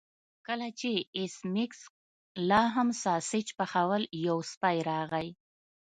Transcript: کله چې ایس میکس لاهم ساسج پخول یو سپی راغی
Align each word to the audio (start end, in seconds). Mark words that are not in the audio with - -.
کله 0.47 0.67
چې 0.79 0.91
ایس 1.17 1.35
میکس 1.53 1.79
لاهم 2.49 2.89
ساسج 3.03 3.47
پخول 3.57 4.03
یو 4.27 4.37
سپی 4.51 4.77
راغی 4.89 5.29